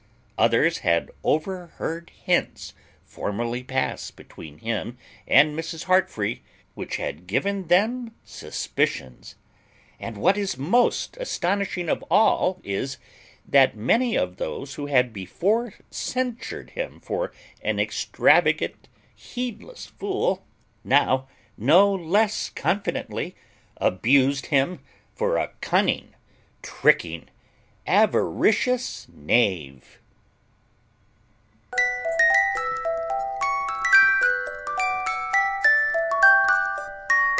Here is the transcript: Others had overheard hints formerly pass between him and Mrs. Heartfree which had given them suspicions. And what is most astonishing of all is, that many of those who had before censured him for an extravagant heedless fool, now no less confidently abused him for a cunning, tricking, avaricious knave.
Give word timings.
Others 0.37 0.79
had 0.79 1.11
overheard 1.23 2.09
hints 2.15 2.73
formerly 3.05 3.61
pass 3.61 4.09
between 4.09 4.57
him 4.57 4.97
and 5.27 5.55
Mrs. 5.55 5.83
Heartfree 5.85 6.39
which 6.73 6.95
had 6.97 7.27
given 7.27 7.67
them 7.67 8.15
suspicions. 8.23 9.35
And 9.99 10.17
what 10.17 10.37
is 10.37 10.57
most 10.57 11.15
astonishing 11.17 11.89
of 11.89 12.03
all 12.09 12.59
is, 12.63 12.97
that 13.47 13.77
many 13.77 14.17
of 14.17 14.37
those 14.37 14.73
who 14.75 14.87
had 14.87 15.13
before 15.13 15.75
censured 15.91 16.71
him 16.71 16.99
for 17.01 17.31
an 17.61 17.79
extravagant 17.79 18.87
heedless 19.13 19.85
fool, 19.85 20.43
now 20.83 21.27
no 21.55 21.93
less 21.93 22.49
confidently 22.49 23.35
abused 23.77 24.47
him 24.47 24.79
for 25.13 25.37
a 25.37 25.51
cunning, 25.61 26.15
tricking, 26.63 27.25
avaricious 27.85 29.05
knave. 29.13 29.99